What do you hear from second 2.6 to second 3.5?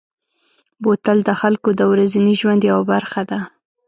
یوه برخه ده.